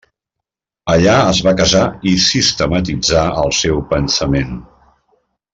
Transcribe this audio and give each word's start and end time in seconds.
Allà 0.93 1.17
es 1.33 1.41
va 1.49 1.53
casar 1.59 1.83
i 2.13 2.15
sistematitzar 2.25 3.29
el 3.45 3.55
seu 3.61 3.81
pensament. 3.93 4.59